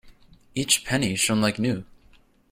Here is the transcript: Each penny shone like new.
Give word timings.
Each 0.55 0.83
penny 0.83 1.15
shone 1.15 1.41
like 1.41 1.59
new. 1.59 1.85